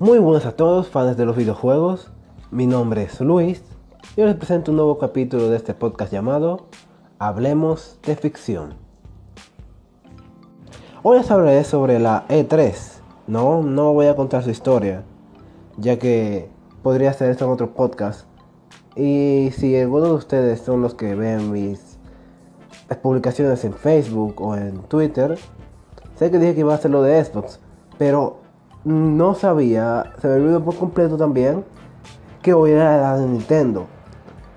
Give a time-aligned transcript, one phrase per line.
[0.00, 2.10] Muy buenas a todos, fans de los videojuegos.
[2.50, 3.62] Mi nombre es Luis
[4.16, 6.66] y hoy les presento un nuevo capítulo de este podcast llamado
[7.20, 8.74] Hablemos de ficción.
[11.04, 12.74] Hoy les hablaré sobre la E3.
[13.28, 15.04] No, no voy a contar su historia,
[15.76, 16.50] ya que
[16.82, 18.26] podría hacer esto en otro podcast.
[18.96, 22.00] Y si alguno de ustedes son los que ven mis
[23.00, 25.38] publicaciones en Facebook o en Twitter,
[26.16, 27.60] sé que dije que iba a hacerlo de Xbox,
[27.96, 28.43] pero
[28.84, 31.64] no sabía, se me olvidó por completo también,
[32.42, 33.86] que hoy era la de Nintendo.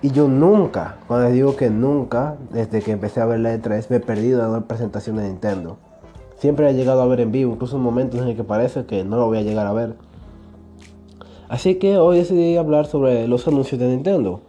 [0.02, 3.86] Y yo nunca, cuando les digo que nunca, desde que empecé a ver la E3,
[3.88, 5.78] me he perdido de una presentación de Nintendo.
[6.36, 9.02] Siempre he llegado a ver en vivo, incluso en momentos en el que parece que
[9.02, 9.96] no lo voy a llegar a ver.
[11.48, 14.42] Así que hoy decidí hablar sobre los anuncios de Nintendo.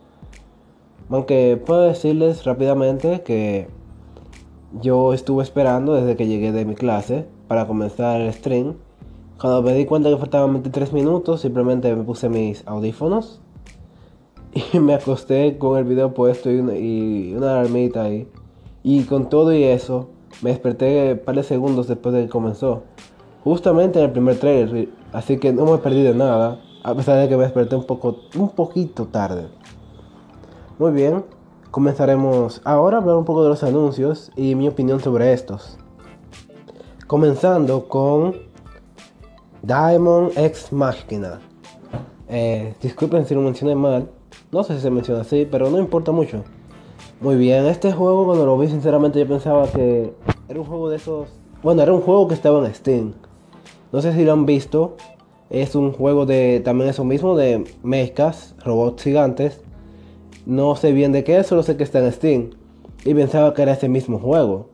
[1.09, 3.69] Aunque puedo decirles rápidamente que
[4.81, 8.75] yo estuve esperando desde que llegué de mi clase para comenzar el stream
[9.39, 13.39] cuando me di cuenta que faltaban 23 minutos, simplemente me puse mis audífonos
[14.53, 18.28] y me acosté con el video puesto y una, y alarmita ahí.
[18.83, 20.09] Y con todo y eso,
[20.41, 22.83] me desperté un par de segundos después de que comenzó.
[23.44, 27.30] Justamente en el primer trailer, así que no me perdí de nada, a pesar de
[27.30, 29.47] que me desperté un poco, un poquito tarde.
[30.78, 31.23] Muy bien,
[31.72, 35.78] comenzaremos ahora a hablar un poco de los anuncios y mi opinión sobre estos.
[37.08, 38.48] Comenzando con
[39.61, 41.39] Diamond X Machina.
[42.29, 44.09] Eh, disculpen si lo mencioné mal.
[44.51, 46.43] No sé si se menciona así, pero no importa mucho.
[47.19, 50.13] Muy bien, este juego cuando lo vi sinceramente yo pensaba que
[50.47, 51.27] era un juego de esos...
[51.61, 53.13] Bueno, era un juego que estaba en Steam.
[53.91, 54.95] No sé si lo han visto.
[55.49, 59.61] Es un juego de también eso mismo, de mechas, robots gigantes.
[60.45, 62.49] No sé bien de qué, solo sé que está en Steam.
[63.03, 64.69] Y pensaba que era ese mismo juego.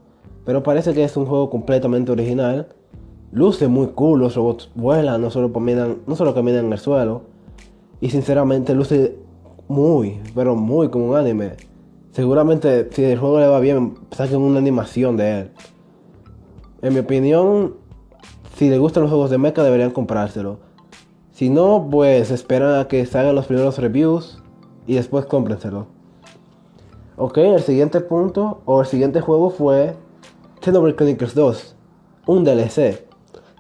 [0.46, 2.76] Pero parece que es un juego completamente original
[3.36, 7.24] luce muy cool, los robots vuelan, no solo caminan, no solo caminan en el suelo.
[8.00, 9.18] Y sinceramente luce
[9.68, 11.58] muy, pero muy como un anime.
[12.12, 15.52] Seguramente si el juego le va bien, saquen una animación de él.
[16.82, 17.76] En mi opinión,
[18.56, 20.60] si les gustan los juegos de mecha deberían comprárselo.
[21.32, 24.42] Si no, pues esperan a que salgan los primeros reviews
[24.88, 25.88] y después cómprenselo.
[27.18, 29.96] Ok, el siguiente punto o el siguiente juego fue
[30.62, 31.76] Xenoblade Chronicles 2,
[32.28, 33.15] un DLC.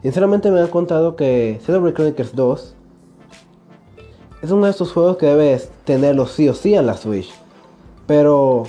[0.05, 2.75] Sinceramente me han contado que Xenoblade Chronicles 2
[4.43, 7.33] es uno de esos juegos que debes tenerlo sí o sí en la Switch.
[8.05, 8.65] Pero,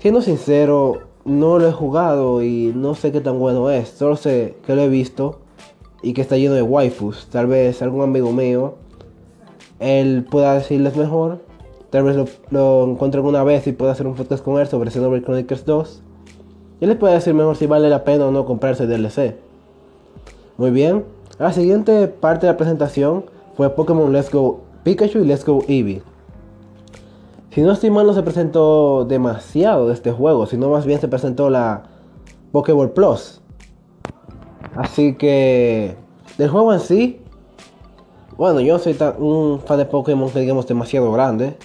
[0.00, 3.90] siendo sincero, no lo he jugado y no sé qué tan bueno es.
[3.90, 5.38] Solo sé que lo he visto
[6.02, 7.28] y que está lleno de waifus.
[7.30, 8.74] Tal vez algún amigo mío,
[9.78, 11.42] él pueda decirles mejor.
[11.90, 12.16] Tal vez
[12.50, 16.02] lo, encuentre alguna vez y pueda hacer un podcast con él sobre Xenoblade Chronicles 2.
[16.80, 19.43] Y les puede decir mejor si vale la pena o no comprarse el DLC.
[20.56, 21.04] Muy bien.
[21.38, 23.24] La siguiente parte de la presentación
[23.56, 26.02] fue Pokémon Let's Go Pikachu y Let's Go Eevee.
[27.50, 31.08] Si no estoy mal, no se presentó demasiado de este juego, sino más bien se
[31.08, 31.84] presentó la
[32.52, 33.40] Pokéball Plus.
[34.76, 35.96] Así que,
[36.38, 37.20] del juego en sí,
[38.36, 41.56] bueno, yo no soy tan, un fan de Pokémon que digamos demasiado grande,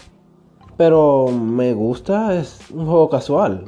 [0.78, 3.66] pero me gusta, es un juego casual.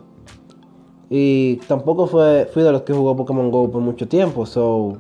[1.09, 4.98] Y tampoco fue, fui de los que jugó Pokémon Go por mucho tiempo, so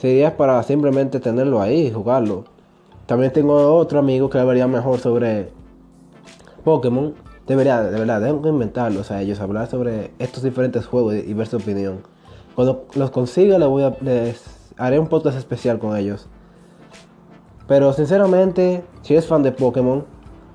[0.00, 2.44] sería para simplemente tenerlo ahí y jugarlo.
[3.04, 5.50] También tengo otro amigo que hablaría mejor sobre
[6.64, 7.14] Pokémon.
[7.46, 11.46] Debería, de verdad, tengo que inventarlo, sea, ellos hablar sobre estos diferentes juegos y ver
[11.46, 11.98] su opinión.
[12.54, 13.94] Cuando los consiga les, voy a,
[14.78, 16.28] haré un podcast especial con ellos.
[17.66, 20.04] Pero sinceramente, si eres fan de Pokémon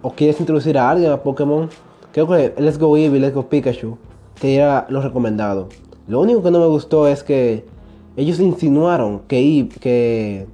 [0.02, 1.70] o quieres introducir a alguien a Pokémon,
[2.14, 3.98] creo que Let's Go Eevee, Let's Go Pikachu
[4.40, 5.70] sería lo recomendado.
[6.08, 7.75] Lo único que no me gustó es que
[8.18, 10.48] ellos insinuaron que, que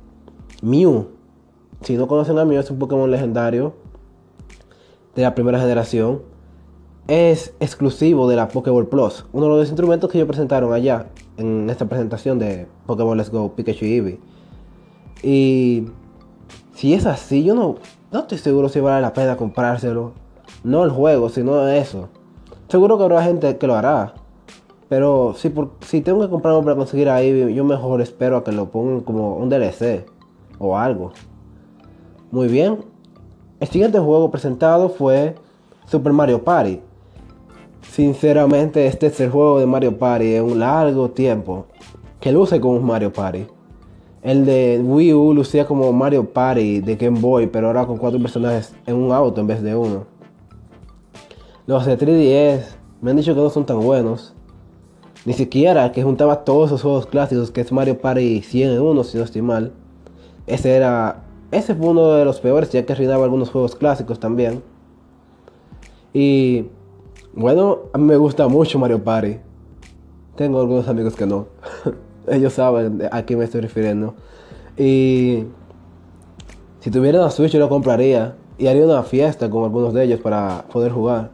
[0.61, 1.07] Mew,
[1.81, 3.73] si no conocen a Mew, es un Pokémon legendario
[5.15, 6.21] de la primera generación.
[7.07, 11.07] Es exclusivo de la Pokéball Plus, uno de los instrumentos que ellos presentaron allá
[11.37, 14.19] en esta presentación de Pokémon Let's Go Pikachu y Eevee.
[15.23, 15.85] Y
[16.73, 17.75] si es así, yo no,
[18.11, 20.13] no estoy seguro si vale la pena comprárselo.
[20.63, 22.09] No el juego, sino eso.
[22.67, 24.13] Seguro que habrá gente que lo hará.
[24.91, 28.51] Pero si, por, si tengo que comprarlo para conseguir ahí, yo mejor espero a que
[28.51, 30.05] lo pongan como un DLC
[30.59, 31.13] o algo.
[32.29, 32.79] Muy bien.
[33.61, 35.35] El siguiente juego presentado fue
[35.85, 36.81] Super Mario Party.
[37.83, 41.67] Sinceramente, este es el juego de Mario Party en un largo tiempo
[42.19, 43.47] que luce como un Mario Party.
[44.21, 48.19] El de Wii U lucía como Mario Party de Game Boy, pero ahora con cuatro
[48.19, 50.03] personajes en un auto en vez de uno.
[51.65, 54.35] Los de 3DS me han dicho que no son tan buenos.
[55.25, 59.03] Ni siquiera que juntaba todos esos juegos clásicos que es Mario Party 100 en uno,
[59.03, 59.71] si no estoy mal.
[60.47, 61.23] ese era.
[61.51, 64.63] Ese fue uno de los peores, ya que arruinaba algunos juegos clásicos también.
[66.13, 66.65] Y
[67.33, 69.37] bueno, a mí me gusta mucho Mario Party.
[70.35, 71.47] Tengo algunos amigos que no.
[72.27, 74.15] Ellos saben a qué me estoy refiriendo.
[74.77, 75.43] Y
[76.79, 80.19] si tuviera una Switch yo lo compraría y haría una fiesta con algunos de ellos
[80.19, 81.31] para poder jugar.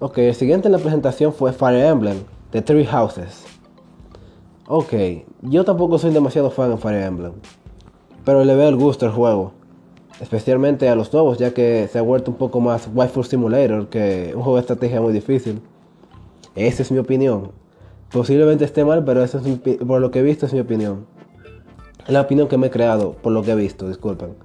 [0.00, 2.18] Ok, el siguiente en la presentación fue Fire Emblem,
[2.54, 3.44] de Three Houses.
[4.68, 4.94] Ok,
[5.42, 7.32] yo tampoco soy demasiado fan de Fire Emblem,
[8.24, 9.52] pero le veo el gusto al juego,
[10.20, 14.32] especialmente a los nuevos, ya que se ha vuelto un poco más Waifu Simulator que
[14.36, 15.60] un juego de estrategia muy difícil.
[16.54, 17.50] Esa es mi opinión.
[18.12, 21.06] Posiblemente esté mal, pero eso es por lo que he visto es mi opinión.
[22.06, 24.36] La opinión que me he creado, por lo que he visto, disculpen.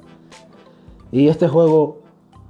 [1.12, 2.00] Y este juego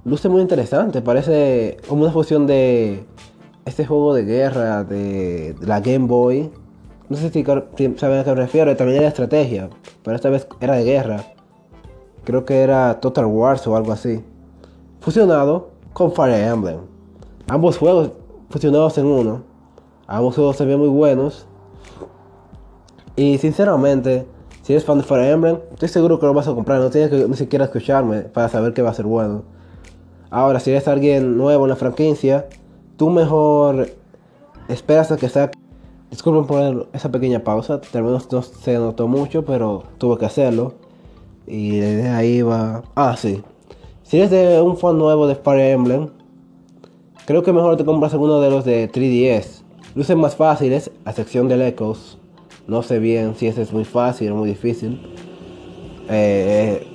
[0.06, 3.04] luce muy interesante, parece como una fusión de
[3.70, 6.50] este juego de guerra de, la Game Boy.
[7.08, 9.70] No sé si saben a qué me refiero, también era estrategia,
[10.02, 11.24] pero esta vez era de guerra.
[12.24, 14.22] Creo que era Total Wars o algo así.
[15.00, 16.80] Fusionado con Fire Emblem.
[17.48, 18.10] Ambos juegos
[18.48, 19.42] fusionados en uno.
[20.06, 21.46] Ambos juegos se ven muy buenos.
[23.16, 24.26] Y sinceramente,
[24.62, 26.80] si eres fan de Fire Emblem, estoy seguro que lo vas a comprar.
[26.80, 29.42] No tienes que ni siquiera escucharme para saber que va a ser bueno.
[30.30, 32.46] Ahora, si eres alguien nuevo en la franquicia,
[33.00, 33.88] tú mejor
[34.68, 35.50] esperas a que sea.
[36.10, 40.74] Disculpen por esa pequeña pausa, tal vez no se notó mucho, pero tuve que hacerlo.
[41.46, 42.82] Y de ahí va.
[42.94, 43.42] Ah, sí.
[44.02, 46.10] Si eres de un fan nuevo de Fire Emblem,
[47.24, 49.62] creo que mejor te compras alguno de los de 3DS.
[49.94, 52.18] Lucen más fáciles, a sección del Echoes.
[52.66, 55.00] No sé bien si ese es muy fácil o muy difícil.
[56.10, 56.86] Eh,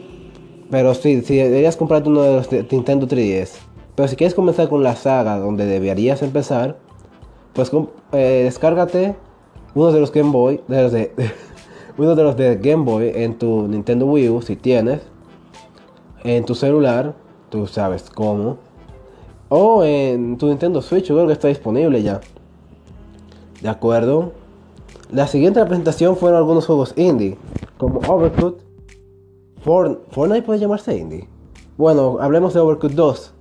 [0.70, 3.65] pero sí, si deberías comprarte uno de los de Nintendo 3DS.
[3.96, 6.78] Pero si quieres comenzar con la saga donde deberías empezar,
[7.54, 7.72] pues
[8.12, 9.16] eh, descárgate
[9.74, 11.14] uno de los Game Boy, de los de,
[11.98, 15.02] uno de los de Game Boy en tu Nintendo Wii U si tienes,
[16.24, 17.14] en tu celular,
[17.50, 18.58] tú sabes cómo,
[19.50, 22.20] o en tu Nintendo Switch, creo que está disponible ya.
[23.62, 24.34] ¿De acuerdo?
[25.12, 27.38] La siguiente presentación fueron algunos juegos indie,
[27.78, 28.64] como Overcooked.
[29.62, 31.28] Fortnite puede llamarse indie.
[31.78, 33.35] Bueno, hablemos de Overcooked 2.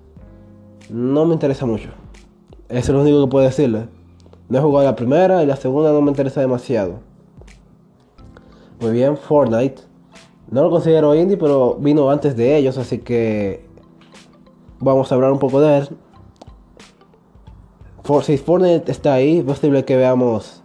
[0.90, 1.90] No me interesa mucho.
[2.68, 3.88] Eso es lo único que puedo decirle.
[4.48, 7.00] No he jugado la primera y la segunda no me interesa demasiado.
[8.80, 9.82] Muy bien, Fortnite.
[10.50, 13.64] No lo considero indie, pero vino antes de ellos, así que
[14.78, 15.88] vamos a hablar un poco de él.
[18.22, 20.62] si Fortnite está ahí, es posible que veamos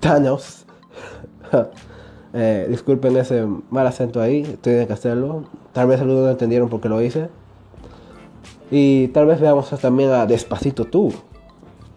[0.00, 0.66] Thanos.
[2.36, 5.44] Eh, disculpen ese mal acento ahí, tienen que hacerlo.
[5.72, 7.28] Tal vez algunos no entendieron por qué lo hice.
[8.70, 11.12] Y tal vez veamos también a Despacito tú.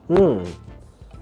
[0.09, 0.43] Mm.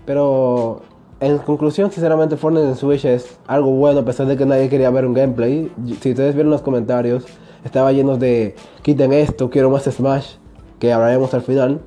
[0.06, 0.82] Pero
[1.20, 4.90] en conclusión, sinceramente, Fortnite en Switch es algo bueno, a pesar de que nadie quería
[4.90, 5.72] ver un gameplay.
[6.02, 7.26] Si ustedes vieron los comentarios,
[7.64, 10.36] estaba lleno de quiten esto, quiero más Smash,
[10.80, 11.82] que hablaremos al final.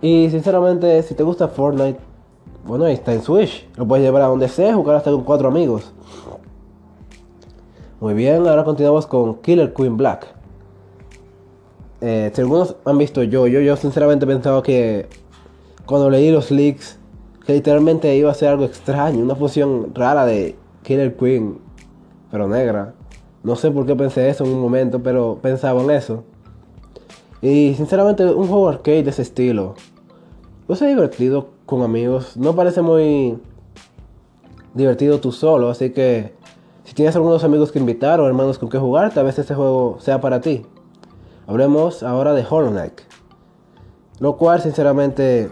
[0.00, 1.98] Y sinceramente, si te gusta Fortnite,
[2.64, 3.68] bueno, ahí está en Switch.
[3.76, 5.92] Lo puedes llevar a donde sea, jugar hasta con cuatro amigos.
[8.00, 10.37] Muy bien, ahora continuamos con Killer Queen Black.
[12.00, 15.08] Eh, si algunos han visto yo, yo, yo sinceramente pensaba que
[15.86, 16.98] cuando leí los leaks,
[17.44, 21.58] que literalmente iba a ser algo extraño, una fusión rara de Killer Queen,
[22.30, 22.94] pero negra.
[23.42, 26.24] No sé por qué pensé eso en un momento, pero pensaba en eso.
[27.40, 29.74] Y sinceramente, un juego arcade de ese estilo,
[30.68, 32.36] no sé divertido con amigos.
[32.36, 33.38] No parece muy
[34.74, 36.34] divertido tú solo, así que
[36.84, 39.96] si tienes algunos amigos que invitar o hermanos con que jugar, tal vez este juego
[40.00, 40.66] sea para ti.
[41.48, 43.00] Hablemos ahora de Hollow Knight,
[44.18, 45.50] lo cual sinceramente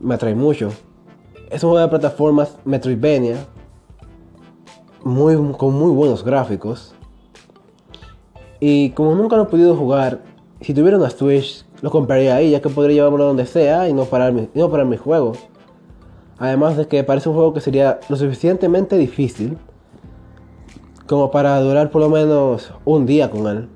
[0.00, 0.70] me atrae mucho.
[1.48, 3.36] Es un juego de plataformas Metroidvania,
[5.04, 6.92] muy, con muy buenos gráficos.
[8.58, 10.22] Y como nunca lo he podido jugar,
[10.60, 14.06] si tuviera una Switch, lo compraría ahí, ya que podría llevármelo donde sea y no
[14.06, 15.34] parar mi, no parar mi juego.
[16.36, 19.56] Además de que parece un juego que sería lo suficientemente difícil
[21.06, 23.68] como para durar por lo menos un día con él,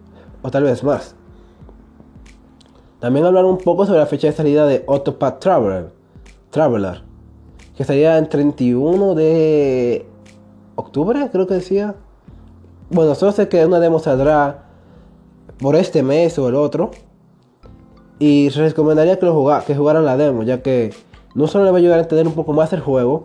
[0.42, 1.14] o tal vez más.
[3.00, 5.90] También hablar un poco sobre la fecha de salida de Autopath Traveler,
[6.50, 7.10] Traveler
[7.80, 10.04] que estaría el 31 de
[10.74, 11.94] octubre, creo que decía.
[12.90, 14.64] Bueno, solo sé que una demo saldrá
[15.58, 16.90] por este mes o el otro.
[18.18, 20.92] Y recomendaría que, lo que jugaran la demo, ya que
[21.34, 23.24] no solo le va a ayudar a entender un poco más el juego.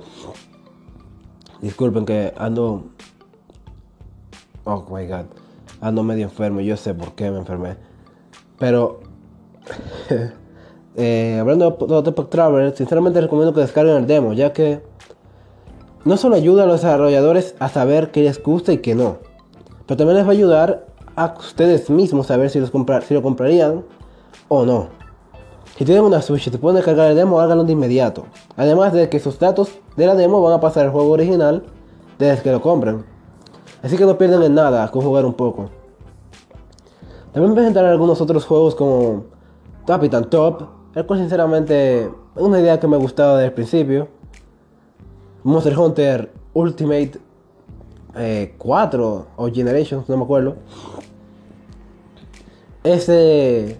[1.62, 2.86] Disculpen que ando.
[4.64, 5.26] Oh my god.
[5.82, 7.76] Ando medio enfermo, yo sé por qué me enfermé.
[8.58, 9.02] Pero.
[10.96, 14.82] eh, hablando de Autopack Traveler, sinceramente recomiendo que descarguen el demo, ya que.
[16.04, 19.18] no solo ayuda a los desarrolladores a saber qué les gusta y qué no,
[19.86, 23.22] pero también les va a ayudar a ustedes mismos saber si, los comprar, si lo
[23.22, 23.84] comprarían
[24.48, 24.90] o no.
[25.78, 28.26] Si tienen una Switch y te pueden descargar el demo, háganlo de inmediato.
[28.56, 31.64] Además de que sus datos de la demo van a pasar al juego original
[32.18, 33.06] desde que lo compren.
[33.84, 35.70] Así que no pierden en nada con jugar un poco.
[37.34, 39.26] También presentaré algunos otros juegos como
[39.86, 40.64] Capitan Top,
[40.96, 44.08] el cual sinceramente es una idea que me gustaba desde el principio.
[45.44, 47.20] Monster Hunter Ultimate
[48.58, 50.56] 4 eh, o Generations, no me acuerdo.
[52.84, 53.80] Ese...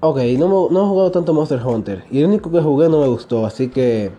[0.00, 2.04] Ok, no, no he jugado tanto Monster Hunter.
[2.10, 4.10] Y el único que jugué no me gustó, así que...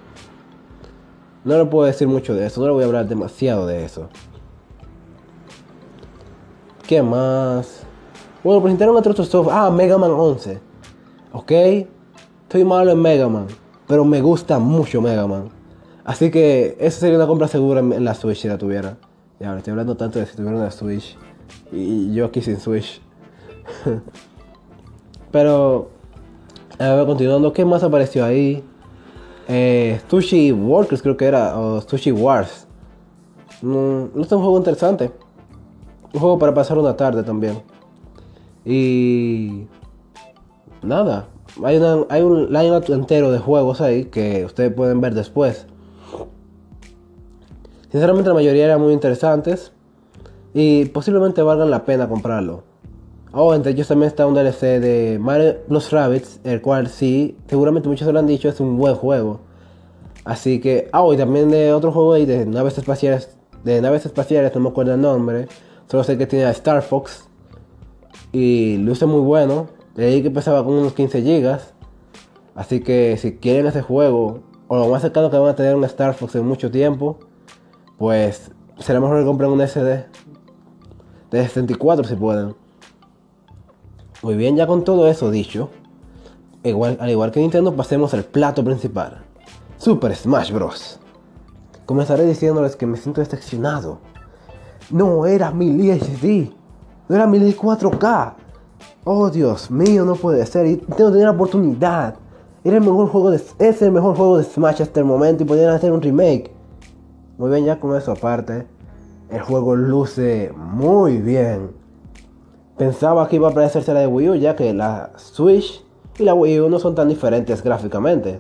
[1.44, 4.10] No le puedo decir mucho de eso, no le voy a hablar demasiado de eso.
[6.88, 7.82] ¿Qué más?
[8.44, 9.56] Bueno, presentaron otro software.
[9.58, 10.71] Ah, Mega Man 11.
[11.34, 13.48] Ok, estoy malo en Mega Man,
[13.88, 15.50] pero me gusta mucho Mega Man.
[16.04, 18.98] Así que esa sería una compra segura en, la Switch si la tuviera.
[19.40, 21.18] Ya, estoy hablando tanto de si tuviera una Switch.
[21.72, 23.02] Y, yo aquí sin Switch.
[25.32, 25.90] pero,
[26.78, 28.62] a ver, continuando, ¿qué más apareció ahí?
[29.48, 32.68] Eh, Sushi Workers creo que era, o Sushi Wars.
[33.62, 35.12] No, no es un juego interesante.
[36.14, 37.62] Un juego para pasar una tarde también.
[38.66, 39.66] Y
[40.84, 41.28] nada,
[41.64, 45.66] hay, un line entero de juegos ahí que ustedes pueden ver después.
[47.92, 49.74] Sinceramente la mayoría eran muy interesantes
[50.54, 52.64] y posiblemente valgan la pena comprarlo.
[53.34, 57.88] Oh, entre ellos también está un DLC de Mario Plus Rabbits, el cual sí, seguramente
[57.88, 59.40] muchos se lo han dicho, es un buen juego.
[60.26, 64.06] Así que, ah, oh, y también de otro juego ahí de naves espaciales, de naves
[64.06, 65.48] espaciales, no me acuerdo el nombre,
[65.88, 67.28] solo sé que tiene a Star Fox
[68.32, 69.81] y luce muy bueno.
[69.96, 71.60] Leí que pesaba con unos 15 GB.
[72.56, 75.84] Así que si quieren ese juego, o lo más cercano que van a tener un
[75.86, 77.20] Star Fox en mucho tiempo,
[77.98, 80.06] pues será mejor que compren un SD
[81.32, 82.56] de 64 si pueden.
[84.22, 85.70] Muy bien, ya con todo eso dicho,
[86.64, 89.24] al igual que Nintendo, pasemos al plato principal.
[89.78, 91.00] Super Smash Bros.
[91.86, 94.00] Comenzaré diciéndoles que me siento decepcionado.
[94.92, 96.54] No era mi HD.
[97.10, 98.34] No era 4K.
[99.04, 100.68] Oh, Dios mío, no puede ser.
[100.68, 102.16] Y tengo que tener la oportunidad.
[102.64, 105.48] Era el mejor juego de, es el mejor juego de Smash hasta el momento y
[105.48, 106.52] podrían hacer un remake.
[107.40, 108.68] Muy bien, ya con eso aparte.
[109.32, 111.72] El juego luce muy bien.
[112.78, 115.84] Pensaba que iba a parecerse la de Wii U, ya que la Switch
[116.20, 118.40] y la Wii U no son tan diferentes gráficamente.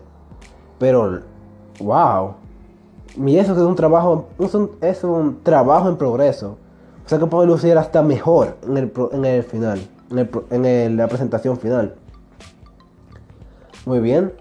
[0.77, 1.21] Pero,
[1.79, 2.35] wow.
[3.17, 4.27] Y eso es un trabajo,
[4.81, 6.57] es un trabajo en progreso.
[7.03, 9.79] O sea que puede lucir hasta mejor en el final,
[10.11, 11.95] en, la presentación final.
[13.85, 14.33] Muy bien.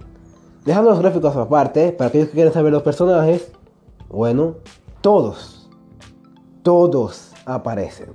[0.64, 3.50] Dejando los gráficos aparte, para aquellos que quieren saber los personajes,
[4.08, 4.56] bueno,
[5.00, 5.70] todos,
[6.62, 8.12] todos aparecen.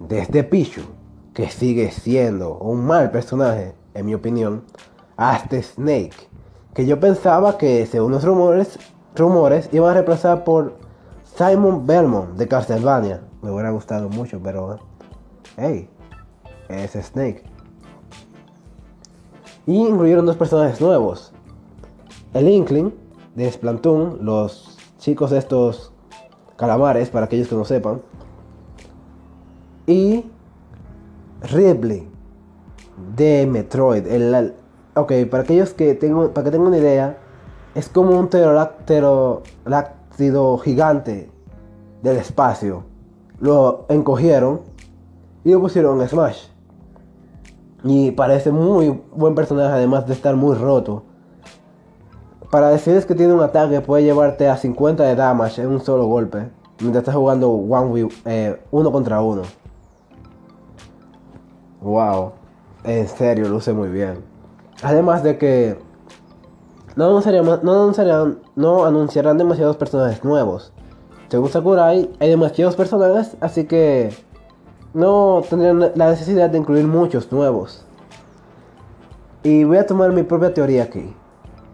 [0.00, 0.82] Desde Pichu,
[1.34, 4.64] que sigue siendo un mal personaje, en mi opinión,
[5.16, 6.28] hasta Snake,
[6.74, 8.78] que yo pensaba que según los rumores,
[9.14, 10.76] rumores iba a reemplazar por
[11.36, 13.20] Simon Belmont de Castlevania.
[13.42, 14.78] Me hubiera gustado mucho, pero.
[15.56, 15.88] Hey,
[16.68, 17.42] es Snake.
[19.66, 21.32] Y incluyeron dos personajes nuevos:
[22.34, 22.92] el Inkling
[23.34, 25.92] de Splatoon, los chicos estos
[26.56, 28.02] calamares, para aquellos que no sepan.
[29.86, 30.24] Y
[31.42, 32.08] Ripley
[33.16, 34.06] de Metroid.
[34.06, 34.54] El,
[34.94, 37.18] ok, para aquellos que tengo, para que tengan una idea,
[37.74, 39.42] es como un pterodáctilo
[40.58, 41.30] gigante
[42.02, 42.84] del espacio.
[43.40, 44.62] Lo encogieron
[45.44, 46.48] y lo pusieron en Smash.
[47.84, 51.04] Y parece muy buen personaje, además de estar muy roto.
[52.50, 56.06] Para decirles que tiene un ataque, puede llevarte a 50 de damage en un solo
[56.06, 56.48] golpe.
[56.80, 59.42] Mientras estás jugando one eh, uno contra uno.
[61.80, 62.32] Wow.
[62.84, 64.24] En serio, luce muy bien.
[64.82, 65.78] Además de que
[66.96, 70.72] no anunciarán, no, no anunciarán demasiados personajes nuevos.
[71.28, 74.10] Según Sakurai, hay demasiados personajes, así que
[74.94, 77.84] no tendrían la necesidad de incluir muchos nuevos.
[79.42, 81.14] Y voy a tomar mi propia teoría aquí.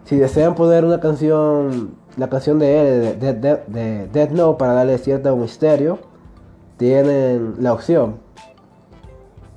[0.05, 5.99] Si desean poner una canción, la canción de de, Dead Note, para darle cierto misterio,
[6.77, 8.17] tienen la opción.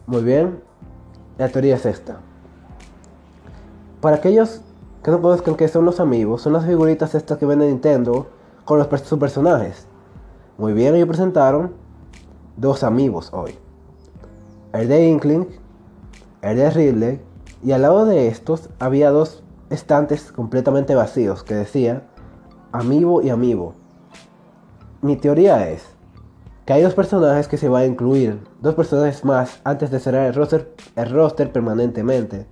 [0.05, 0.61] Muy bien,
[1.37, 2.19] la teoría es esta.
[3.99, 4.61] Para aquellos
[5.03, 8.27] que no conozcan que son los amigos, son las figuritas estas que vende Nintendo
[8.63, 9.87] con los, sus personajes.
[10.57, 11.73] Muy bien, ellos presentaron
[12.57, 13.55] dos amigos hoy.
[14.73, 15.47] El de Inkling,
[16.41, 17.21] el de Ridley,
[17.63, 22.03] y al lado de estos había dos estantes completamente vacíos que decía
[22.71, 23.73] Amiibo y Amiibo.
[25.01, 25.85] Mi teoría es
[26.65, 30.27] que hay dos personajes que se van a incluir, dos personajes más antes de cerrar
[30.27, 32.45] el roster, el roster permanentemente.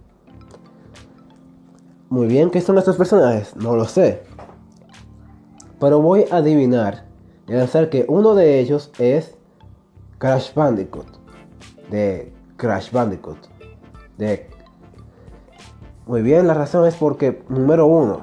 [2.10, 3.56] Muy bien, ¿qué son estos personajes?
[3.56, 4.24] No lo sé.
[5.80, 7.06] Pero voy a adivinar
[7.48, 9.35] y a pensar que uno de ellos es
[10.18, 11.08] Crash Bandicoot.
[11.90, 13.38] De Crash Bandicoot.
[14.18, 14.50] De...
[16.08, 18.22] Muy bien, la razón es porque, número uno,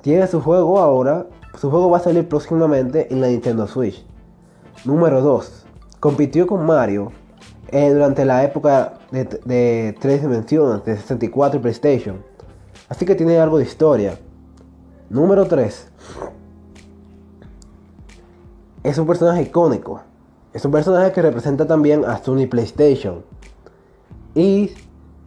[0.00, 1.26] tiene su juego ahora.
[1.58, 4.04] Su juego va a salir próximamente en la Nintendo Switch.
[4.84, 5.66] Número 2.
[6.00, 7.12] Compitió con Mario
[7.68, 12.24] eh, durante la época de, de tres dimensiones, de 64 y PlayStation.
[12.88, 14.18] Así que tiene algo de historia.
[15.10, 15.88] Número 3.
[18.82, 20.00] Es un personaje icónico.
[20.52, 23.22] Es un personaje que representa también a Sony PlayStation.
[24.34, 24.72] Y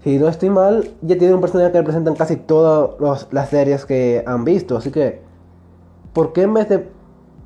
[0.03, 3.86] si no estoy mal, ya tiene un personaje que representa en casi todas las series
[3.86, 4.75] que han visto.
[4.75, 5.22] Así que,
[6.12, 6.89] ¿por qué en vez de.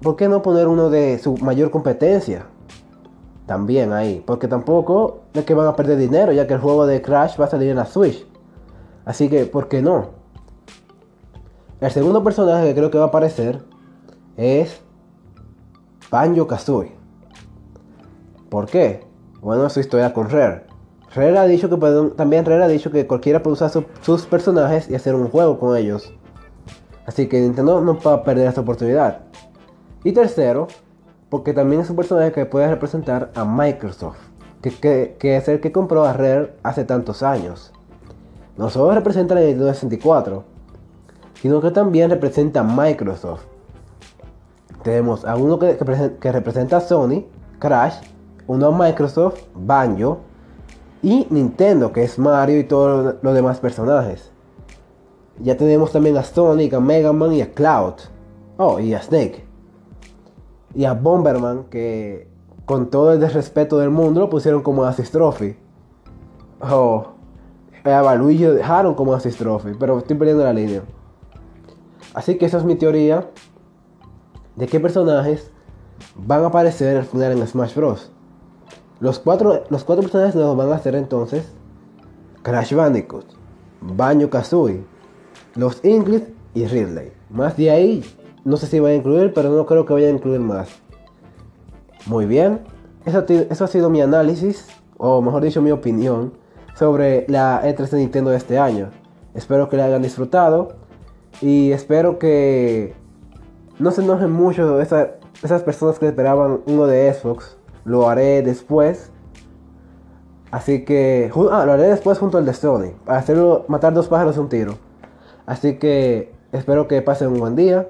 [0.01, 2.45] ¿Por qué no poner uno de su mayor competencia?
[3.45, 4.23] También ahí.
[4.25, 7.45] Porque tampoco es que van a perder dinero, ya que el juego de Crash va
[7.45, 8.25] a salir en la Switch.
[9.05, 10.09] Así que, ¿por qué no?
[11.79, 13.61] El segundo personaje que creo que va a aparecer
[14.35, 14.81] es
[16.09, 16.96] Banjo Kazooie.
[18.49, 19.01] ¿Por qué?
[19.41, 20.63] Bueno, su historia con Rare.
[21.13, 21.77] Rare ha dicho que
[22.15, 25.75] también Rare ha dicho que cualquiera puede usar sus personajes y hacer un juego con
[25.75, 26.13] ellos.
[27.05, 29.21] Así que Nintendo no va a perder esta oportunidad.
[30.03, 30.67] Y tercero,
[31.29, 34.17] porque también es un personaje que puede representar a Microsoft,
[34.61, 37.73] que, es el que compró a Rare hace tantos años.
[38.57, 40.43] No solo representa a Nintendo 64,
[41.41, 43.43] sino que también representa a Microsoft.
[44.83, 45.77] Tenemos a uno que,
[46.31, 47.25] representa a Sony,
[47.59, 47.95] Crash,
[48.47, 50.19] uno Microsoft, Banjo,
[51.01, 54.31] y Nintendo, que es Mario y todos los demás personajes.
[55.39, 57.93] Ya tenemos también a Sonic, a Mega Man y a Cloud.
[58.57, 59.45] Oh, y a Snake.
[60.73, 62.27] Y a Bomberman, que
[62.65, 65.55] con todo el desrespeto del mundo lo pusieron como Assist Trophy.
[66.59, 67.07] Oh,
[67.83, 70.81] a Luigi lo dejaron como Assist Trophy, pero estoy perdiendo la línea.
[72.13, 73.29] Así que esa es mi teoría
[74.55, 75.51] de qué personajes
[76.15, 78.11] van a aparecer al final en Smash Bros.
[78.99, 81.45] Los cuatro, los cuatro personajes nuevos van a ser entonces
[82.41, 83.25] Crash Bandicoot,
[83.81, 84.83] Banjo Kazooie,
[85.55, 87.11] los English y Ridley.
[87.29, 88.03] Más de ahí,
[88.45, 90.69] no sé si va a incluir, pero no creo que vaya a incluir más.
[92.05, 92.61] Muy bien,
[93.05, 94.65] eso, ha sido mi análisis,
[94.97, 96.33] o mejor dicho, mi opinión
[96.73, 98.91] sobre la E3 de Nintendo de este año.
[99.35, 100.69] Espero que la hayan disfrutado
[101.41, 102.95] y espero que
[103.77, 107.56] no se enojen mucho esas personas que esperaban uno de Xbox.
[107.87, 109.11] Lo haré después.
[110.51, 111.31] Así que.
[111.51, 112.91] Ah, lo haré después junto al de Sony.
[113.05, 114.73] Para hacerlo, matar dos pájaros un tiro.
[115.45, 117.87] Así que espero que pasen un buen día.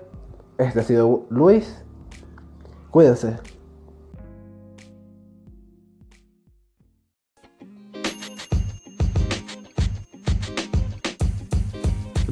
[0.59, 1.83] Este ha sido Luis.
[2.91, 3.37] Cuídense.